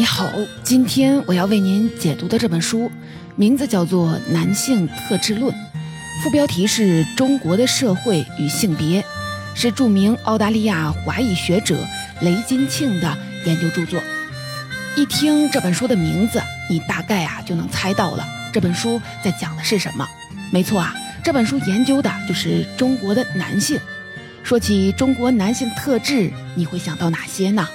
[0.00, 0.32] 你好，
[0.62, 2.90] 今天我要为您解读的这本书，
[3.36, 5.52] 名字叫做《男性特质论》，
[6.22, 9.04] 副标题是中国的社会与性别，
[9.54, 11.76] 是著名澳大利亚华裔学者
[12.22, 14.00] 雷金庆的研究著作。
[14.96, 16.40] 一听这本书的名字，
[16.70, 20.08] 你大概啊就能猜到了这本书在讲的是什么。
[20.50, 23.78] 没错啊，这本书研究的就是中国的男性。
[24.42, 27.68] 说起中国男性特质，你会想到哪些呢？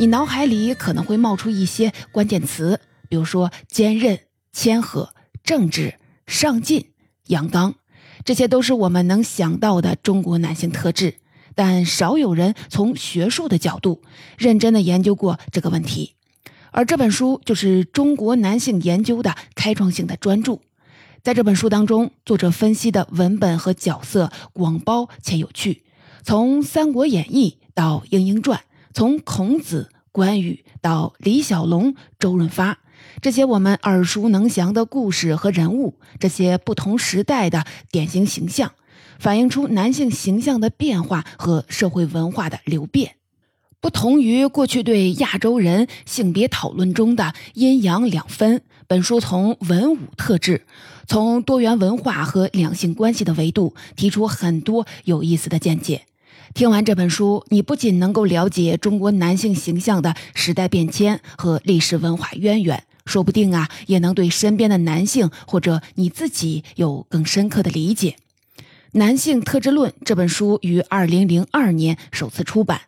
[0.00, 4.20] 你脑海里可能会冒出一些关键词，比如说坚韧、
[4.52, 5.12] 谦和、
[5.42, 6.92] 正直、上进、
[7.26, 7.74] 阳刚，
[8.24, 11.16] 这些都是我们能想到的中国男性特质。
[11.56, 14.00] 但少有人从学术的角度
[14.38, 16.14] 认真的研究过这个问题，
[16.70, 20.60] 而这本书就是中国男性研究的开创性的专著。
[21.24, 25.82] 在这本书当中，作者分析的文本和角色广包且有趣，
[26.22, 28.58] 从《三国演义》到《莺莺传》。
[28.94, 32.80] 从孔子、关羽到李小龙、周润发，
[33.22, 38.72] 这些我们耳熟能详的故事和人物，这些不同时代的典型形象，
[39.20, 43.14] 反映出男性形象的变化和社会文化的流变。
[43.80, 50.66] 不同于过去对亚洲人性别讨论中的阴阳两分，本书从文武特质、
[51.06, 56.06] 从多元文化和两性关系的维度，提出很多有意思的见解。
[56.58, 68.16] 听完这本书，你不仅能够了解中国男性形象的时代变迁和历史文化渊源，说不定啊，也能对身边的男性或者你自己有更深刻的理解。
[68.94, 72.80] 《男性特质论》这本书于二零零二年首次出版，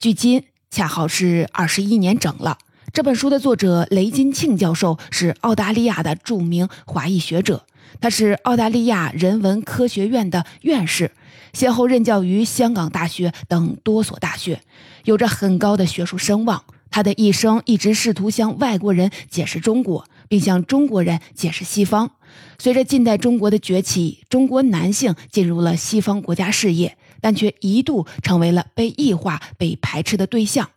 [0.00, 2.56] 距今恰好是二十一年整了。
[2.94, 7.66] 这本书的作者雷金庆教授是澳大利亚的著名华裔学者，
[8.00, 11.10] 他是澳大利亚人文科学院的院士。
[11.52, 14.60] 先后任教于香港大学等多所大学，
[15.04, 16.64] 有着很高的学术声望。
[16.90, 22.12] 他的一生一直试图向外国人解释中国，并向中国人解释西方。
[22.58, 30.70] 随着近代中国的崛起，中国男性进入了西方国家视野，但却一度成为了被异化、被排斥的对象。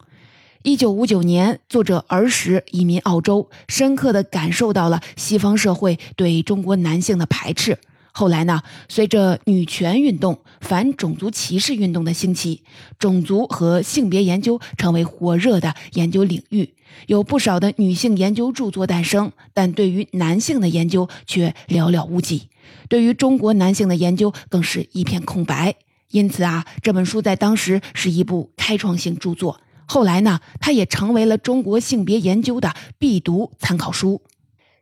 [0.64, 7.80] 一九五九年，作者儿时移民澳洲，深刻地感受到了西方社会对中国男性的排斥。
[8.14, 8.62] 后来呢？
[8.90, 12.62] 随着女权运动、反种族歧视运动的兴起，
[13.00, 16.74] 种族和性别研究成为火热的研究领域，
[17.08, 19.32] 有不少的女性研究著作诞生。
[19.54, 22.50] 但对于男性的研究却寥寥无几，
[22.90, 25.76] 对于中国男性的研究更是一片空白。
[26.10, 29.62] 因此啊，这本书在当时是一部开创性著作。
[29.86, 34.22] 后来呢，它也成为了中国性别研究的必读参考书。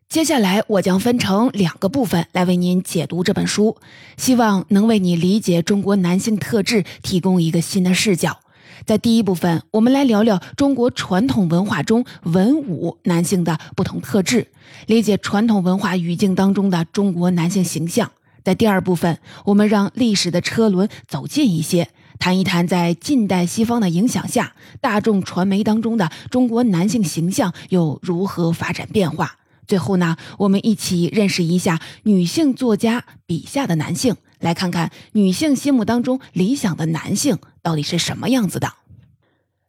[0.10, 3.78] 接下来，我将分成两个部分来为您解读这本书，
[4.18, 8.40] 希望能为你理解中国男性特质提供一个新的视角。
[8.88, 14.48] 在第一部分，我们来聊聊中国传统文化中文武男性的不同特质，
[14.88, 18.12] 理解传统文化语境当中的中国男性形象。
[18.44, 21.88] 在第二部分，我们让历史的车轮走近一些，
[22.18, 29.36] 谈一谈在近代西方的影响下，大众传媒当中的中国男性形象又如何发展变化。
[29.70, 38.74] 最后呢，我们一起认识一下女性作家笔下的男性，来看看女性心目当中理想的男性到底是什么样子的。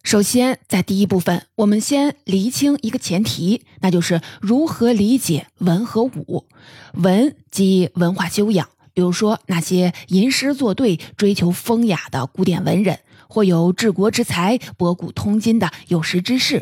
[0.02, 6.46] 首先，在第一部分，我们先厘清一个前提，那就是如何理解文和武。
[6.94, 16.60] 文即文化修养，比如说那些吟诗作对、追求风雅的古典文人，或有治国之才、博古通今的有识之士；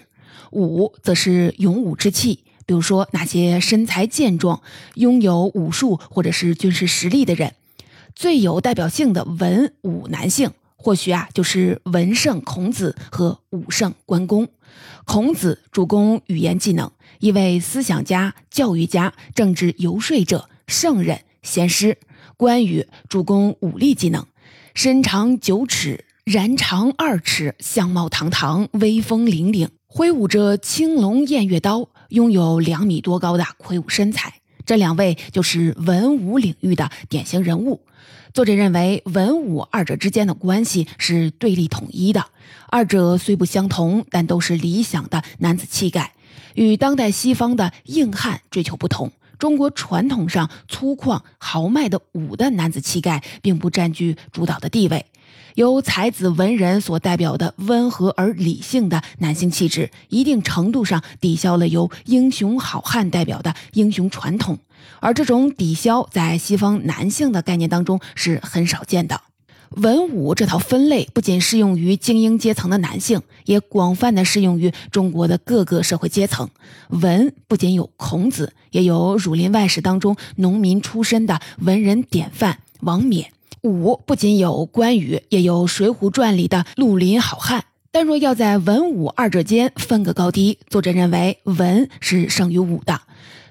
[0.50, 2.40] 武则是勇武之气。
[2.68, 4.60] 比如说，那些身材健壮、
[4.96, 7.54] 拥有武术或者是军事实力的人，
[8.14, 14.46] 最有代表性的文武男性，或许啊就是文圣孔子和武圣关公。
[15.06, 21.94] 孔子主攻语言技能，一位思想家、教育家、政治游说者、圣人、贤师；
[22.36, 24.26] 关羽主攻武力技能，
[24.74, 31.88] 身长九尺，髯长二尺，相貌堂堂，威风凛凛，挥舞着青龙偃月刀。
[32.10, 37.82] 拥有两米多高的魁梧身材，这两位就是文武领域的典型人物。
[38.32, 42.24] 作者认为，文武二者之间的关系是对立统一的，
[42.68, 46.12] 二者虽不相同，但都是理想的男子气概。
[46.54, 55.06] 与当代西方的硬汉追求不同，中国传统上粗犷豪迈的武的男子气概并不占据主导的地位。
[55.58, 64.60] 由才子文人所代表的温和而理性的男性气质，一定程度上抵消了由英雄好汉代表的英雄传统，
[65.00, 69.20] 而这种抵消在西方男性的概念当中是很少见的。
[69.70, 76.48] 文武这套分类不仅适用于精英阶层的男性，也广泛的适用于中国的各个社会阶层。
[76.90, 83.24] 文不仅有孔子，也有《儒林外史》当中农民出身的文人典范王冕；
[83.62, 87.64] 武不仅有关羽，也有《水浒传》里的绿林好汉。
[87.90, 93.00] 但若要在文武二者间分个高低，作者认为文是胜于武的。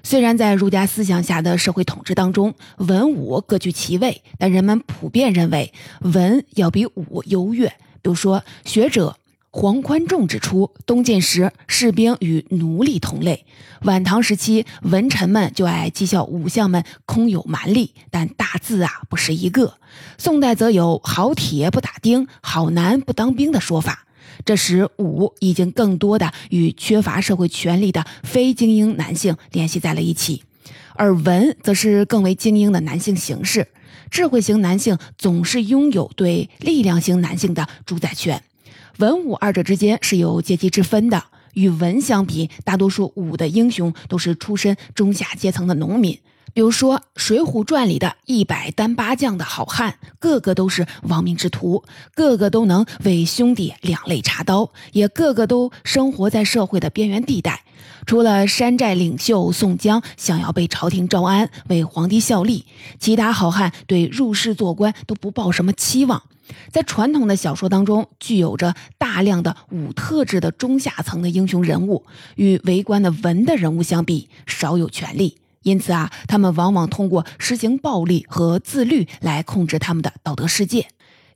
[0.02, 7.66] 虽然在儒家思想下的社会统治当中，文武各具其位，但人们普遍认为文要比武优越。
[8.00, 9.16] 比如说，学者
[9.60, 13.44] 黄宽仲指出，东晋时士兵与奴隶同类，
[13.82, 19.74] 晚唐时期文臣们就爱讥笑武将们空有蛮力，但大字啊不识一个。
[20.16, 24.06] 宋代则有好铁不打钉，好男不当兵的说法。
[24.44, 30.44] 这时，武已经更多的与缺乏社会权力的非精英男性联系在了一起，
[30.94, 33.66] 而文则是更为精英的男性形式。
[34.08, 38.40] 智慧型男性总是拥有对力量型男性的主宰权。
[38.98, 41.24] 文武二者之间是有阶级之分的。
[41.54, 46.16] 与文相比，大多数武的英雄都是出身中下阶层的农民。
[46.54, 51.84] 比如说《水浒传》里的一百单八将的好汉，个个都是亡命之徒，
[52.14, 57.62] 个个都能为兄弟两肋插刀，也个个都生活在社会的边缘地带。
[58.06, 62.64] 除了山寨领袖宋江想要被朝廷招安，为皇帝效力，
[62.98, 66.22] 其他好汉对入仕做官都不抱什么期望。
[66.72, 72.06] 在传统的小说当中，具有着大量的武特质的中下层的英雄人物，
[72.36, 75.36] 与为官的文的人物相比，少有权力。
[75.68, 80.88] 因此啊，他们往往通过实行暴力和自律来控制他们的道德世界。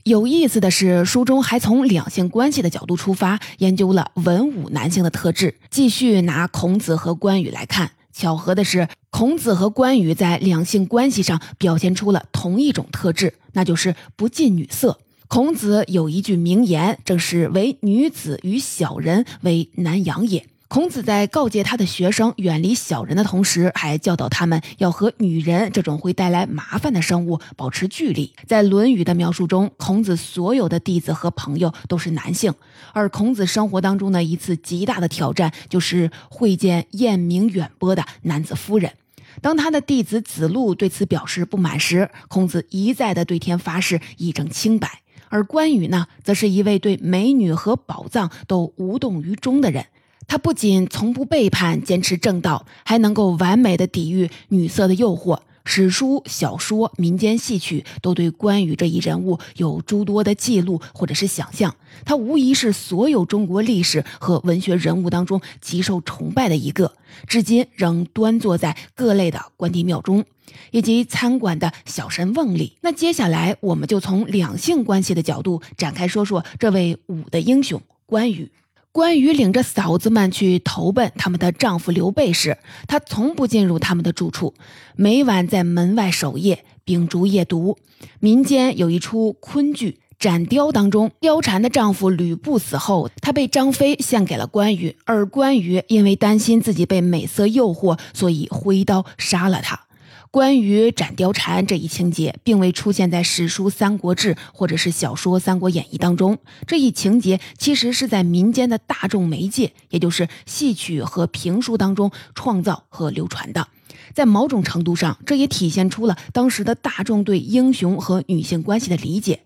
[0.04, 5.54] 有意思的是，书中还从两性关系的角度出发，研究了文武男性的特质。
[5.70, 14.98] 继续拿孔子和关羽来看，巧合的是，孔子和关羽在两性关系上表现出了同一种特质，那就是不近女色。
[15.28, 20.46] 孔子有一句名言，正是“唯女子与小人为难养也”。
[20.72, 28.32] 孔子在告诫他的学生远离小人的同时，还教导他们要和女人这种会带来麻烦的生物保持距离。
[28.46, 32.54] 在《论语》的描述中，孔子所有的弟子和朋友都是男性，
[32.94, 38.94] 而孔子生活当中的一次极大的挑战就是会见艳名远播的男子夫人。
[39.42, 45.02] 当他的弟子子路对此表示不满时，孔子一再的对天发誓以证清白。
[45.28, 49.84] 而关羽呢，则是一位对美女和宝藏都无动于衷的人。
[50.26, 55.38] 他不仅从不背叛，坚持正道，还能够完美的抵御女色的诱惑。
[55.64, 61.76] 史书、小说、民间戏曲都对关羽这一人物有诸多的记录或者是想象。
[62.04, 66.96] 他无疑是所有中国历史和文学人物当中极受崇拜的一个，
[67.28, 70.24] 至今仍端坐在各类的关帝庙中，
[70.72, 72.76] 以及餐馆的小神瓮里。
[72.80, 78.50] 那接下来，我们就从两性关系的角度展开说说这位武的英雄关羽。
[78.92, 84.52] 关羽领着嫂子们去投奔他们的丈夫刘备时，他从不进入他们的住处，
[84.96, 87.78] 每晚在门外守夜，秉烛夜读。
[88.20, 99.86] 民间有一出昆剧《斩貂》当中，貂蝉的丈夫吕布死后，她被张飞献给了关羽，而关羽因为担心自己被美色诱惑，所以挥刀杀了他。
[100.32, 106.38] 关于斩貂蝉这一情节，并未出现在史书《三国志》或者是小说《三国演义》当中。
[106.66, 113.68] 这一情节其实是在民间的大众媒介，也就是戏曲和评书当中创造和流传的。
[114.14, 119.40] 在某种程度上，这也体现出了当时的大众对英雄和女性关系的理解。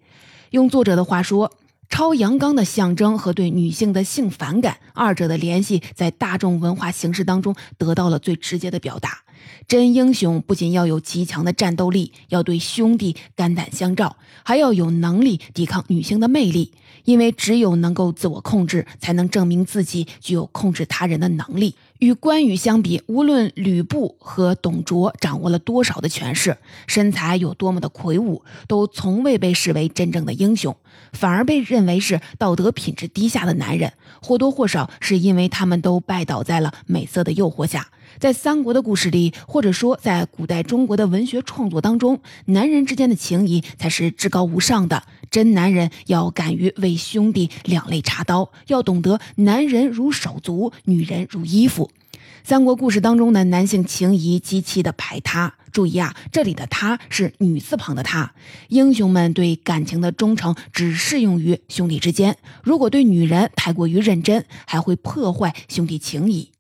[0.51, 1.51] 用作者的话说，
[1.89, 9.25] 超阳刚的象征和对女性的性反感，二者的联系在大众文化形式当中得到了最直接的表达。
[9.69, 16.73] 真英雄不仅要有极强的战斗力，要对兄弟肝胆相照，还要有能力抵抗女性的魅力。
[17.05, 21.77] 因为只有能够自我控制，才能证明自己具有控制他人的能力。
[22.01, 30.77] 与关羽相比，无论吕布和董卓掌握了多少的权势，身材有多么的魁梧，都从未被视为真正的英雄，
[31.13, 33.93] 反而被认为是道德品质低下的男人。
[34.23, 37.89] 或多或少是因为他们都拜倒在了美色的诱惑下。
[38.19, 45.03] 在三国的故事里，或者说在古代中国的文学创作当中，男人之间的情谊才是至高无上的。
[45.31, 51.91] 真男人要敢于为兄弟两肋插刀，要懂得男人如手足，女人如衣服。
[52.45, 55.55] 三国故事当中的男性情谊极其的排他。
[55.73, 58.33] 注意啊，这里的“他”是女字旁的“他”。
[58.69, 66.51] 英雄们对感情的忠诚只适用于兄弟之间，如果对女人太过于认真，还会破坏兄弟情谊。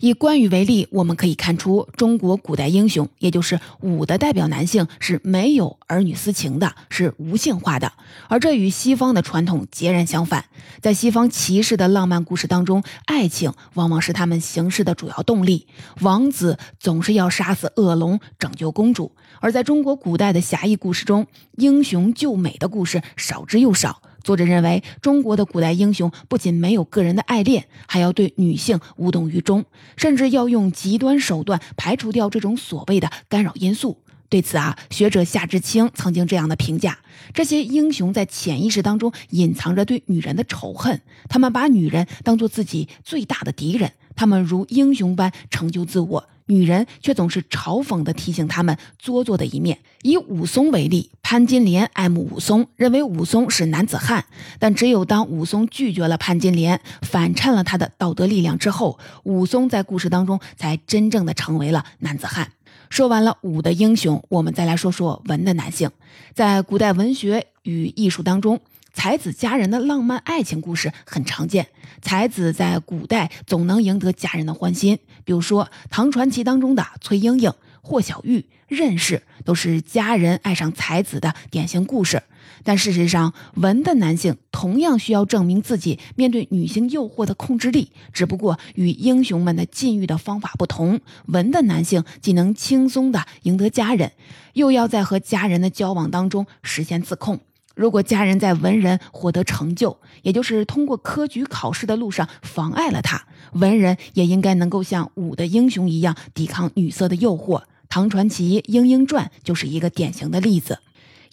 [0.00, 7.92] 以关羽为例，我们可以看出，中国古代英雄，也就是武的代表男性是没有儿女私情的，是无性化的。
[8.28, 10.44] 而这与西方的传统截然相反。
[10.80, 15.66] 在西方骑士的浪漫故事当中，爱情往往是他们行事的主要动力，
[16.00, 21.26] 王子总是要杀死恶龙拯救公主；而在中国古代的侠义故事中，
[21.56, 24.02] 英雄救美的故事少之又少。
[24.26, 29.64] 作者认为，中国的古代英雄不仅没有个人的爱恋，还要对女性无动于衷，
[29.96, 34.02] 甚至要用极端手段排除掉这种所谓的干扰因素。
[34.28, 36.98] 对此啊，学者夏志清曾经这样的评价：
[37.32, 46.28] 这些英雄在潜意识当中隐藏着对女人的仇恨，他们把女人当做自己最大的敌人，他们如英雄般成就自我。
[46.46, 49.78] 女人却总是嘲讽地提醒他们做作的一面。
[50.02, 54.24] 以武松为例，潘金莲爱慕武松，认为武松是男子汉。
[54.58, 62.52] 但只有当武松拒绝了潘金莲，反衬了他的道德力量之后，武松在故事当中才真正的成为了男子汉。
[62.88, 65.90] 说完了武的英雄，我们再来说说文的男性。
[66.34, 68.60] 在古代文学与艺术当中。
[68.96, 71.68] 才子佳人的浪漫爱情故事很常见，
[72.00, 74.98] 才子在古代总能赢得佳人的欢心。
[75.22, 82.22] 比如说唐传奇当中的崔莺莺、霍小玉、任氏，都是佳人爱上才子的典型故事。
[82.64, 91.00] 但事实上，文的男性同样需要证明自己面对女性诱惑的控制力，只不过与英雄们的禁欲的方法不同。
[91.26, 94.12] 文的男性既能轻松地赢得佳人，
[94.54, 97.40] 又要在和佳人的交往当中实现自控。
[97.76, 107.62] 如果家人在文人获得成就，也就是通过科举考试的路上妨碍了他，文人也应该能够像武的英雄一样抵抗女色的诱惑。
[107.90, 110.74] 唐传奇《莺莺传》就是一个典型的例子。《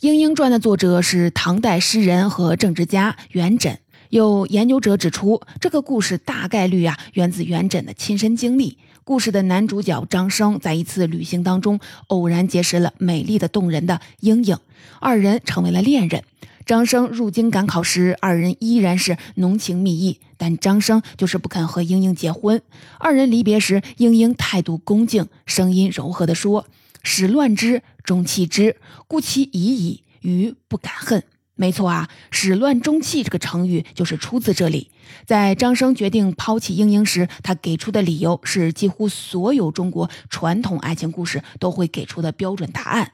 [0.01, 3.77] 莺莺传》的作者是唐代诗人和政治家元稹。
[4.09, 8.77] 有研究者指出，这个故事大概率啊源自元稹的亲身经历。
[9.05, 14.57] 故事的男主角张生在一次旅行当中偶然结识了美丽的动人的莺莺，
[15.01, 16.24] 二人成为了恋人。
[16.65, 22.62] 张生入京赶考时，二人依然是浓情蜜意，但张生就是不肯和莺莺结婚。
[22.98, 26.65] 二人离别时，莺莺态度恭敬，声音柔和地说
[27.03, 31.24] ：“始乱之，终弃之，故其已矣，余不敢恨。”
[31.55, 34.89] 没错啊，“始乱终弃”这个成语就是出自这里。
[35.25, 43.12] 在张生决定抛弃莺莺时，他给出的理由是几乎所有中国传统爱情故事都会给出的标准答案。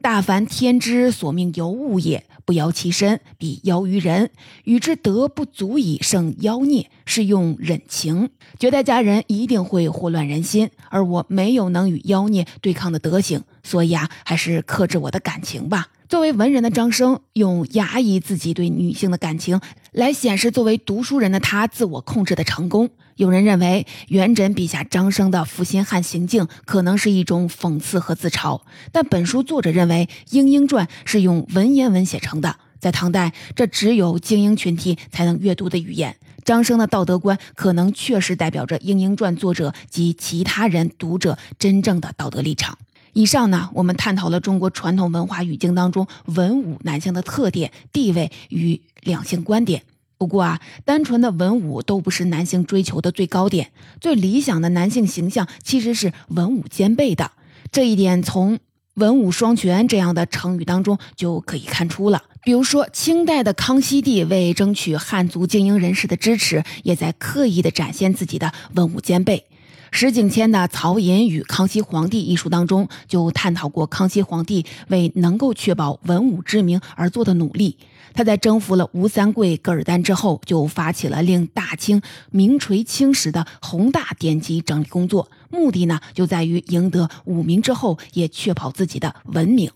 [0.00, 4.30] 大凡天之所命尤物也，不邀其身，必邀于人。
[4.64, 8.30] 与之德不足以胜妖孽，是用忍情。
[8.60, 15.88] 绝代佳人一定会祸乱人心，而我没有能与妖孽对抗的德行，所以啊，还是克制我的感情吧。
[16.08, 19.60] 作为文人的张生，用压抑自己对女性的感情
[19.92, 22.88] 来显示作为读书人的他自我控制的成功。
[23.16, 36.16] 有人认为，元稹笔下张生的负心汉行径可能是一种讽刺和自嘲，但本书作者认为，《莺莺传》是用文言文写成的，在唐代，这只有精英群体才能阅读的语言。
[36.44, 42.78] 张生的道德观可能确实代表着《莺莺传》作者及其他人读者真正的道德立场。
[43.18, 49.82] 以上呢，我们探讨了中国传统文化语境当中文武男性的特点、地位与两性观点。
[50.16, 57.32] 不过啊，单纯的文武都不是男性追求的最高点，最理想的男性形象其实是文武兼备的。
[57.72, 58.60] 这一点从
[58.94, 62.22] “文武双全”这样的成语当中就可以看出了。
[62.44, 69.47] 比如说，清代的康熙帝为争取汉族精英人士的支持，也在刻意的展现自己的文武兼备。
[69.90, 77.76] 石景谦的《曹寅与康熙皇帝》一书当中就探讨过康熙皇帝为能够确保文武之名而做的努力。
[78.14, 89.70] 他在征服了吴三桂、噶尔丹之后，就发起了令大清名垂青史的宏大典籍整理工作，目的呢就在于赢得武名之后，也确保自己的文明。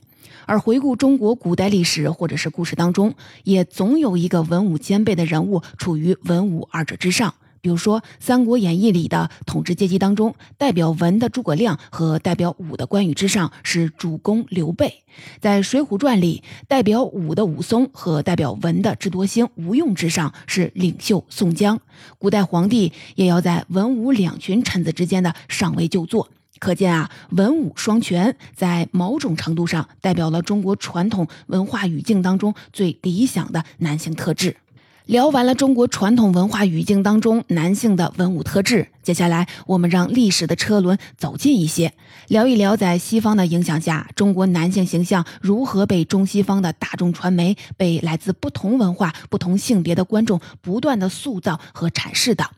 [0.45, 3.15] 而回顾中国古代历史或者是故事当中，
[3.45, 7.35] 也总有一个文武兼备的人物处于文武二者之上。
[7.63, 14.89] 比如说，《三国演义》里的统治阶级当中，代表文的诸葛亮和代表武的关羽之上是主公刘备；
[15.41, 21.79] 在《水浒传》里，代表武的武松和代表文的智多星吴用之上是领袖宋江。
[22.19, 26.29] 古代皇帝也要在文武两群臣子之间的上位就坐，
[26.59, 34.57] 可见啊，文武双全在某种程度上代表了中国传统文化语境当中最理想的男性特质。
[35.07, 41.93] 聊完了中国传统文化语境当中男性的文武特质，接下来我们让历史的车轮走近一些，
[42.29, 52.49] 聊一聊在西方的影响下，中国男性形象如何被中西方的大众传媒、被来自不同文化、不同性别的观众不断的塑造和阐释的。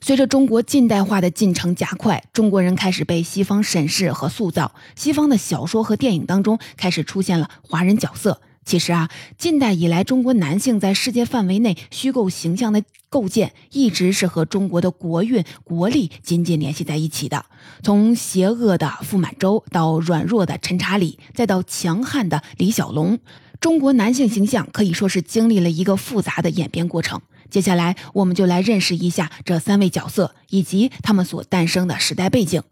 [0.00, 4.72] 随着中国近代化的进程加快，中国人开始被西方审视和塑造。
[4.96, 8.40] 西方的小说和电影当中开始出现了华人角色。
[8.70, 17.46] 其实啊，近代以来，中国男性在世界范围内虚构形象的构建，一直是和中国的国运、国力紧紧联系在一起的。
[17.82, 23.18] 从邪恶的傅满洲到软弱的陈查理，再到强悍的李小龙，
[23.58, 27.20] 中国男性形象可以说是经历了一个复杂的演变过程。
[27.50, 32.62] 接下来，我们就来认识一下这三位角色以及他们所诞生的时代背景。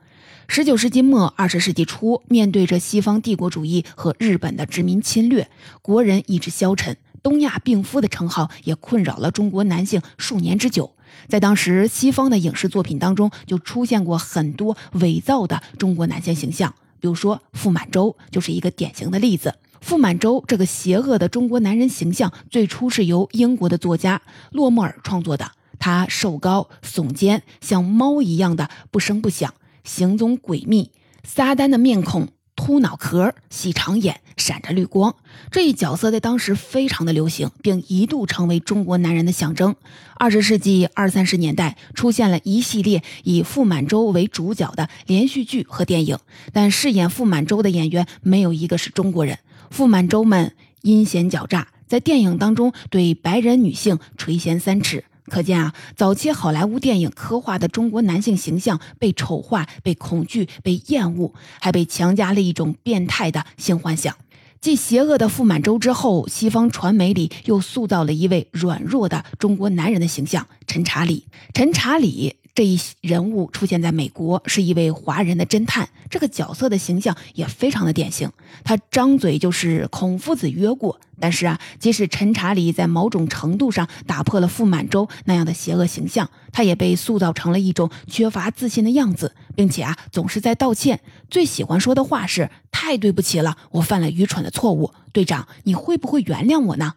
[0.50, 5.46] 十九世纪末、二十世纪初，面对着西方帝国主义和日本的殖民侵略，
[5.82, 10.94] 国人意志消沉，“东亚病夫”的称号也困扰了中国男性数年之久。
[11.28, 19.54] 在当时，西方的影视作品当中就出现过很多伪造的中国男性形象，比如说傅满洲就是一个典型的例子。
[19.82, 25.52] 傅满洲这个邪恶的中国男人形象，最初是由英国的作家洛莫尔创作的。
[25.78, 29.54] 他瘦高、耸肩，像猫一样的不声不响，
[29.88, 30.90] 行踪诡秘。
[31.24, 35.16] 撒旦的面孔，秃脑壳，细长眼，闪着绿光。
[35.50, 39.74] 这一角色在当时非常的流行，并一度成为中国男人的象征。
[40.16, 46.18] 二十世纪二三十年代，出现了一系列以傅满洲为主角的连续剧和电影，
[46.52, 49.38] 但饰演傅满洲的演员没有一个是中国人。
[49.70, 55.04] 傅满洲们阴险狡诈，在电影当中对白人女性垂涎三尺。
[55.28, 64.16] 可见啊，早期好莱坞电影刻画的中国男性形象被丑化、被恐惧、被厌恶，还被强加了一种变态的性幻想。
[64.60, 71.26] 继邪恶的傅满洲之后，西方传媒里又塑造了一位软弱的中国男人的形象——陈查理。
[71.54, 72.34] 陈查理。
[72.58, 75.88] 这一人物出现在美国，是一位华人的侦探。
[76.10, 78.32] 这个角色的形象也非常的典型，
[78.64, 80.98] 他张嘴就是孔夫子曰过。
[81.20, 90.98] 但是啊，即使陈查理在某种程度上打破了傅满洲那样的邪恶形象，他也被塑造成了一种缺乏自信的样子，并且啊，总是在道歉。
[91.30, 96.94] 最喜欢说的话是：“太对不起了，我犯了愚蠢的错误。”队长，你会不会原谅我呢？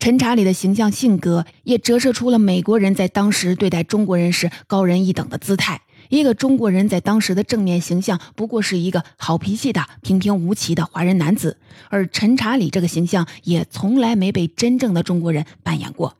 [0.00, 5.82] 陈查理的形象性格也折射出了美国人在当时对待中国人时高人一等的姿态。
[6.08, 11.58] 一个中国人在当时的正面形象不过是一个好脾气的平平无奇的华人男子，
[11.90, 16.16] 而陈查理这个形象也从来没被真正的中国人扮演过。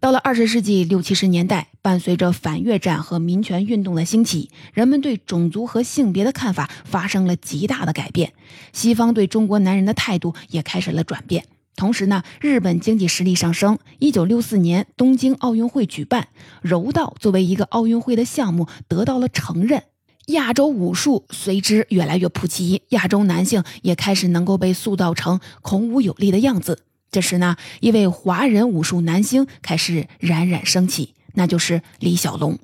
[0.00, 8.32] 到了二十世纪六七十年代，伴随着反越战和民权运动的兴起，人们对种族和性别的看法发生了极大的改变，
[8.72, 11.44] 西方对中国男人的态度也开始了转变。
[11.80, 13.78] 同时呢，日本经济实力上升。
[14.00, 16.28] 一九六四年东京奥运会举办，
[16.60, 19.84] 柔道作为一个奥运会的项目得到了承认，
[20.26, 26.82] 亚洲武术随之越来越普及，亚洲男性也开始能够被塑造成孔武有力的样子。
[27.10, 32.58] 这时呢，一位华人武术男星开始冉冉升起，那就是李小龙。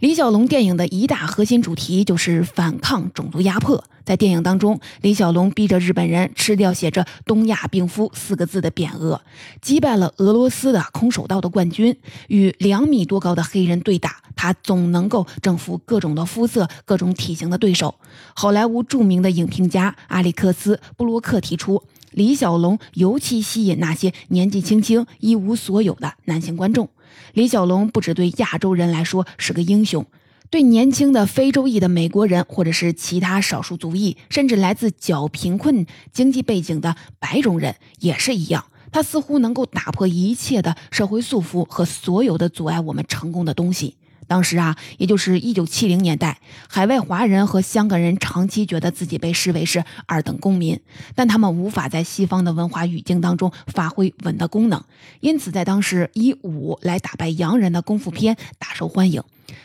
[0.00, 3.82] 李小龙电影的一大核心主题就是反抗种族压迫。
[4.04, 9.22] 在电影当中，李小龙逼着日本人吃掉写着“东亚病夫”四个字的匾额，
[9.62, 11.96] 击败了俄罗斯的空手道的冠军，
[12.28, 17.94] 与两米多高的黑人对打，他总能够征服各种的肤色、各种体型的对手。
[18.34, 26.90] 好莱坞著名的影评家阿里克斯·布洛克提出，李小龙尤其吸引那些年纪轻轻、一无所有的男性观众。
[27.34, 30.06] 李小龙不只对亚洲人来说是个英雄。
[30.50, 38.66] 对年轻的非洲裔的美国人，或者是其他少数族裔，甚至来自较贫困经济背景的白种人也是一样。
[38.92, 43.96] 他似乎能够打破一切的社会束缚和所有的阻碍我们成功的东西。
[44.26, 50.80] 当时啊，也就是一九七零年代，海外华人和香港人长期觉得自己被视为是二等公民，
[51.14, 54.84] 但他们无法在西方的文化语境当中发挥文的功能，
[55.20, 59.22] 因此在当时以武来打败洋人的功夫片大受欢迎。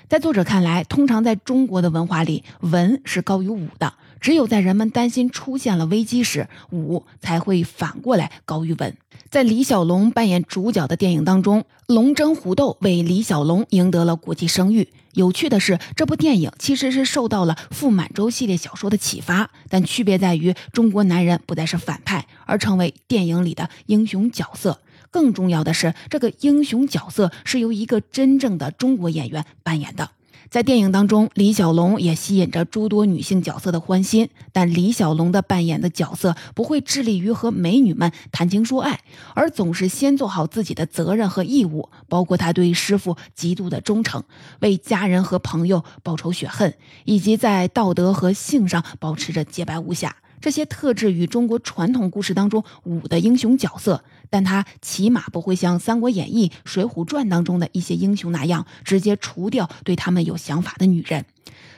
[0.07, 3.93] 在作者看来，通常在中国的文化里，文是高于武的。
[4.19, 8.97] 只有在人们担心出现了危机时，武才会反过来高于文。
[9.29, 14.89] 在李小龙扮演主角的电影当中，《龙争虎斗》为李小龙赢得了国际声誉。
[15.13, 24.81] 有趣的是，这部电影其实是受到了傅满洲系列小说的启发，但区别在于中国男人不再是反派，而成为电影里的英雄角色。
[25.11, 30.11] 更重要的是，这个英雄角色是由一个真正的中国演员扮演的。
[30.49, 38.99] 在电影当中，李小龙也吸引着诸多女性角色的欢心，但李小龙的扮演的角色不会致力于和美女们谈情说爱，
[39.35, 44.23] 而总是先做好自己的责任和义务，包括他对师傅极度的忠诚，
[44.61, 46.73] 为家人和朋友报仇雪恨，
[47.05, 50.15] 以及在道德和性上保持着洁白无瑕。
[50.41, 61.25] 这些特质与中国传统故事当中武的英雄角色，但他起码不会像《三国演义》《水浒传》当中的一些英雄那样，直接除掉对他们有想法的女人。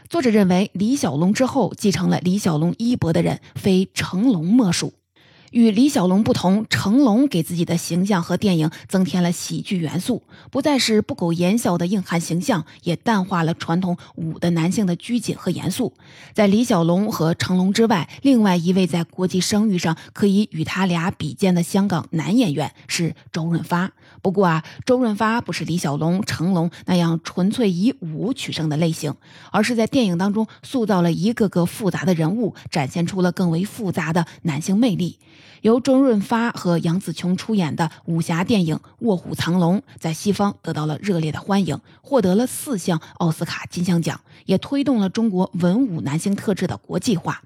[0.09, 4.93] 作者认为，李小龙之后继承了李小龙衣钵的人，非成龙莫属。
[5.51, 15.93] 与李小龙不同，成龙给自己的形象和电影增添了喜剧元素，不再是不苟言笑的硬汉形象，也淡化了传统武的男性的拘谨和严肃。
[16.33, 23.91] 在李小龙和成龙之外，另外一位在国际声誉上可以与他俩比肩的香港男演员是周润发。
[24.21, 29.15] 不过啊，周润发不是李小龙、成龙那样纯粹以武取胜的类型，
[29.51, 35.19] 而是在电影当中塑造了一个个复杂的人物，展现出了更为复杂的男性魅力。
[35.61, 47.41] 由周润发和杨紫琼出演的武侠电影《卧虎藏龙》在西方得到了热烈的欢迎，获得了四项奥斯卡金像奖，也推动了中国文武男性特质的国际化。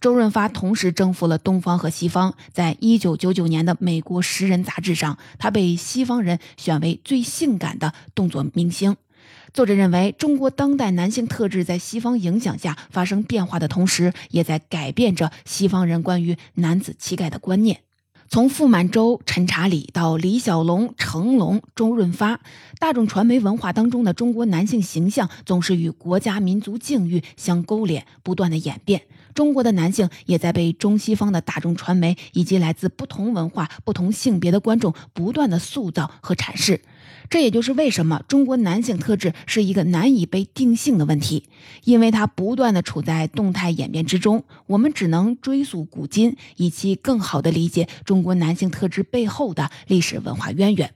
[0.00, 8.96] 周润发同时征服了东方和西方，在一九九九年的美国《时人》杂志上，他被西方人选为最性感的动作明星。
[9.54, 17.80] 作者认为，中国当代男性特质在西方影响下发生变化的同时，也在改变着西方人关于男子气概的观念。
[18.30, 22.40] 从傅满洲、陈查理到李小龙、成龙、周润发，
[22.78, 29.02] 大众传媒文化当中的中国男性形象总是与国家民族境遇相勾连，不断的演变。
[29.32, 36.82] 中国的男性也在被中西方的大众传媒以及来自不同文化、不同性别的观众不断的塑造和阐释。
[37.30, 41.44] 这也就是为什么中国男性特质是一个难以被定性的问题，
[41.84, 44.44] 因为它不断的处在动态演变之中。
[44.66, 50.92] 我们只能追溯古今，以期更好的理解中国男性特质背后的历史文化渊源。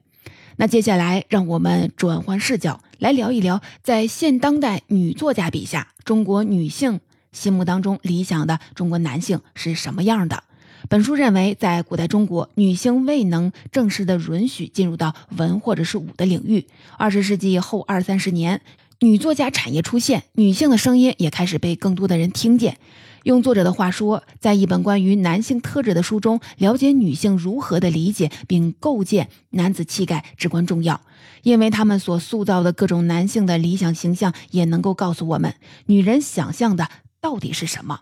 [0.57, 7.01] 那接下来，让我们转换视角，来聊一聊在现当代女作家笔下，中国女性
[7.33, 10.45] 心目当中理想的中国男性是什么样的。
[10.89, 16.67] 本书认为，在古代中国，女性未能正式的允许进入到文或者是武的领域。
[16.99, 18.61] 二十世纪后二三十年，
[19.01, 22.77] 女作家产业出现，女性的声音也开始被更多的人听见。
[23.25, 31.01] 用作者的话说，在一本关于男性特质的书中，了解女性如何的理解并构建男子气概至关重要，
[31.43, 35.55] 因为他们所塑造的各种男性的理想形象，也能够告诉我们，
[35.87, 36.89] 女人想象的
[37.21, 38.01] 到底是什么。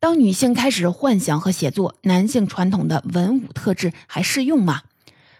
[0.00, 4.80] 当女性开始幻想和写作，男性传统的文武特质还适用吗？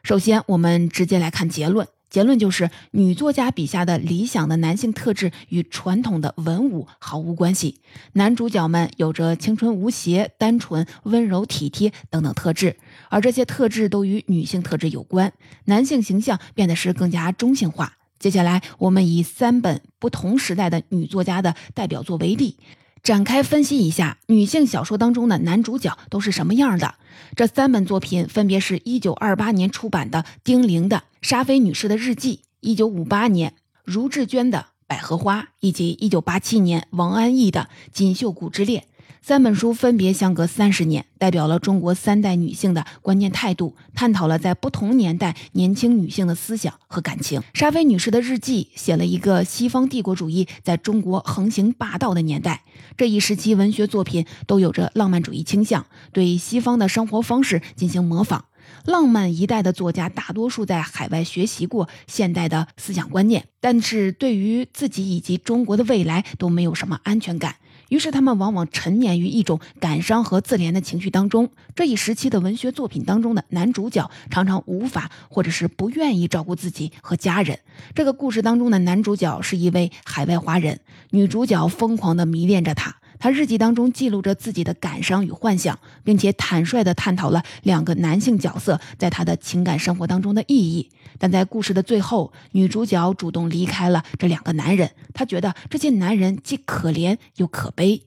[0.02, 1.88] 首先，我们直接来看结论。
[2.10, 7.80] 结论就是，女作家笔下的理想的男性特质与传统的文武毫无关系。
[8.12, 12.76] 男主角们有着青春无邪、单纯、温柔体贴等等特质，
[13.08, 15.32] 而这些特质都与女性特质有关。
[15.64, 17.94] 男性形象变得是更加中性化。
[18.18, 22.58] 接下来，我们以三本不同时代的女作家的代表作为例。
[23.02, 26.94] 展开分析一下女性小说当中的男主角都是什么样的？
[27.34, 38.82] 这三本作品分别是一九二八年出版的丁玲的《沙菲女士的日记》，一九五八年茹志娟的《百合花》，以及一九八七年王安忆的《锦绣谷之恋》。
[39.22, 47.42] 三本书分别相隔三十年，代表了中国三代女性的观念态度，探讨了在不同年代年轻女性的思想和感情。
[47.52, 52.64] 沙菲女士的日记写了一个西方帝国主义在中国横行霸道的年代，
[52.96, 58.46] 这一时期文学作品都有着浪漫主义倾向，对西方的生活方式进行模仿。
[58.86, 67.56] 浪漫一代的作家大多数在海外学习过现代的思想观念，但是对于自己以及中国的未来都没有什么安全感。
[67.90, 71.50] 于是，他们往往沉湎于一种感伤和自怜的情绪当中。
[71.74, 77.58] 这一时期的文学作品当中的男主角常常无法或者是不愿意照顾自己和家人。
[77.92, 82.99] 这个故事当中的男主角是一位海外华人，女主角疯狂地迷恋着他。
[83.20, 90.90] 他日记当中记录着自己的感伤与幻想，并且坦率地探讨了两个男性角色在他的情感生活当中的意义。
[91.18, 98.02] 但在故事的最后，女主角主动离开了这两个男人，她觉得这些男人既可怜又可悲。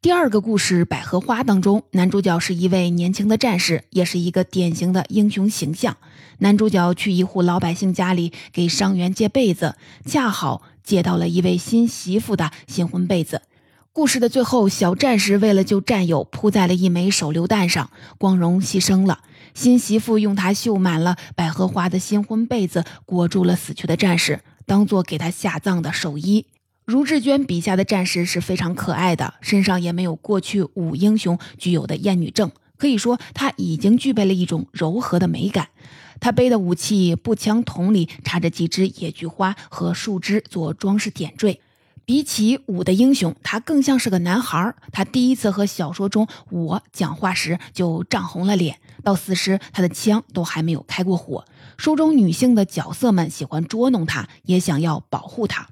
[0.00, 5.96] 第二个故事《百合花》当中，男主角是一位年轻的战士，也是一个典型的英雄形象。
[6.38, 9.74] 男主角去一户老百姓家里给伤员借被子，
[10.06, 13.42] 恰好借到了一位新媳妇的新婚被子。
[13.98, 19.18] 故事的最后，小战士为了救战友，扑在了一枚手榴弹上，光荣牺牲了。
[19.54, 26.46] 新媳妇用她绣满了百合花的新婚被子裹住了死去的战士，当做给他下葬的寿衣。
[26.84, 35.70] 茹志娟笔下的战士是非常可爱的，身上也没有过去武英雄具有的厌女症，可以说他已经具备了一种柔和的美感。
[36.20, 41.60] 他背的武器步枪筒里插着几枝野菊花和树枝做装饰点缀。
[42.08, 44.74] 比起武的英雄，他更像是个男孩。
[44.92, 51.44] 他第一次和小说中我讲话时就涨红了脸，到死时他的枪都还没有开过火。
[51.76, 55.68] 书中女性的角色们喜欢捉弄他，也想要保护他。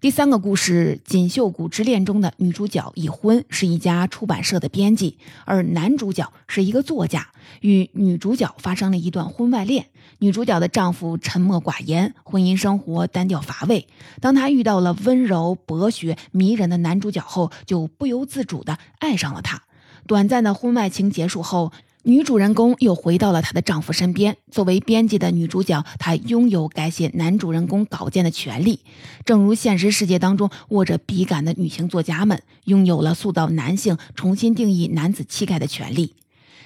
[0.00, 7.28] 第三个故事《锦绣谷之恋》中的女主角已婚，是一家出版社的编辑，而男主角是一个作家，
[7.60, 9.88] 与女主角发生了一段婚外恋。
[10.18, 13.86] 女主角的丈夫沉默寡言，婚姻生活单调乏味。
[14.20, 19.62] 当她遇到了温柔博学、迷人的男主角后，就不由自主地爱上了他。
[20.06, 21.72] 短暂的婚外情结束后。
[22.04, 24.36] 女主人公又回到了她的丈夫身边。
[24.50, 28.80] 作为编辑的女主角，她拥有改写男主人公稿件的权利，
[29.26, 36.14] 正如现实世界当中握着笔杆的女性作家们拥有了塑造男性、重新定义男子气概的权利。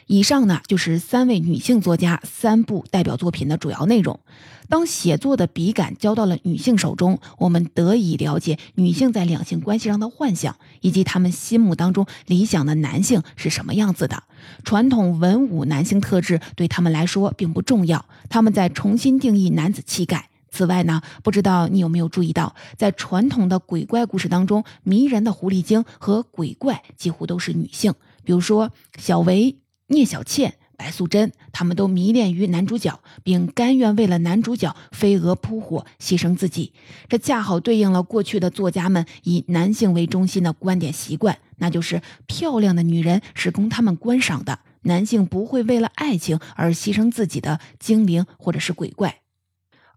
[0.06, 4.20] 以上呢，就是三位女性作家三部代表作品的主要内容。
[4.68, 14.22] 当写作的笔杆交到了女性手中，我们得以了解女性在两性关系上的幻想，以及她们心目当中理想的男性是什么样子的。
[14.64, 20.30] 传统文武男性特质对他们来说并不重要，他们在重新定义男子气概。
[20.50, 29.61] 此外呢，不知道你有没有注意到，在传统的鬼怪故事当中，迷人的狐狸精和鬼怪几乎都是女性，比如说小维。
[29.92, 36.72] 聂小倩、白素贞，他们都迷恋于男主角，并甘愿为了男主角飞蛾扑火，牺牲自己。
[37.08, 49.21] 这恰好对应了过去的作家们以男性为中心的观点习惯，那就是漂亮的女人是供他们观赏的，男性不会为了爱情而牺牲自己的精灵或者是鬼怪。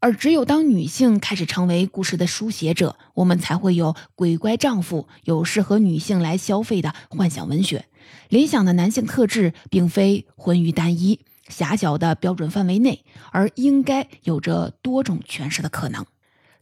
[0.06, 7.86] 而只有当女性开始成为故事的书写者，我们才会有鬼怪丈夫，有适合女性来消费的幻想文学。
[8.30, 16.06] 理想的男性特质并非混于单一、狭小的标准范围内，而应该有着多种诠释的可能。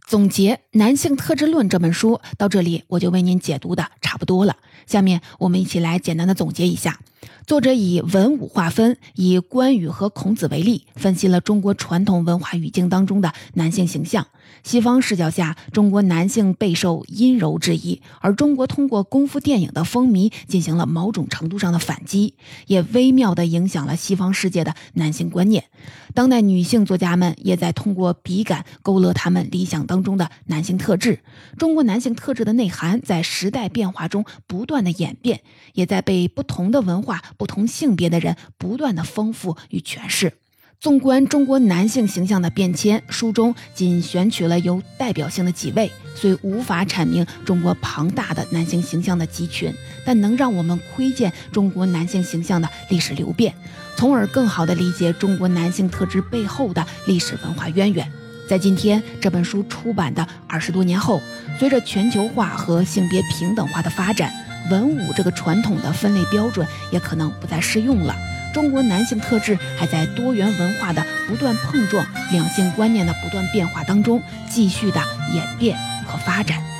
[0.07, 4.55] 总结《男性特质论》这本书到这里，我就为您解读的差不多了。
[4.87, 6.97] 下面我们一起来简单的总结一下。
[7.45, 14.27] 作者以文武划分，以关羽和孔子为例，分析了中国传统文化语境当中的男性形象。
[14.63, 22.35] 西方视角下，中国男性备受阴柔质疑，而中国通过功夫电影的风靡，进行了某种程度上的反击，
[22.67, 25.65] 也微妙地影响了西方世界的男性观念。
[26.13, 31.19] 当代女性作家们也在通过笔杆勾勒他们理想当中的男性特质。
[31.57, 35.41] 中国男性特质的内涵在时代变化中不断的演变，
[35.73, 40.33] 也在被不同的文化不同性别的人不断的丰富与诠释。
[40.79, 49.73] 纵观中国男性形象的变迁，书中仅选取了有代表性的几位，虽无法阐明中国庞大的男性形象的集群，
[50.05, 53.55] 但能让我们窥见中国男性形象的历史流变，
[53.95, 58.11] 从而更好地理解中国男性特质背后的历史文化渊源。
[58.49, 61.21] 在今天这本书出版的二十多年后，
[61.57, 64.33] 随着全球化和性别平等化的发展。
[64.69, 68.15] 文武这个传统的分类标准也可能不再适用了。
[68.53, 75.01] 中国男性特质还在多元文化的不断碰撞、两性观念的不断变化当中继续的
[75.33, 76.72] 演变和发展。